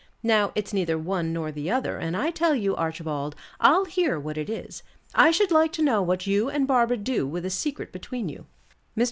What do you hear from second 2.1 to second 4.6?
I tell you, Archibald, I'll hear what it